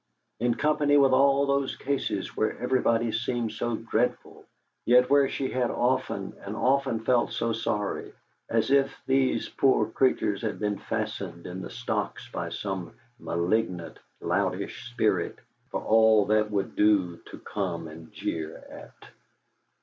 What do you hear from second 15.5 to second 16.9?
for all that would